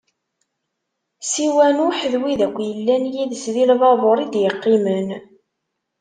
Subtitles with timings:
[1.31, 5.07] Siwa Nuḥ d wid akk yellan yid-s di lbabuṛ i d-iqqimen.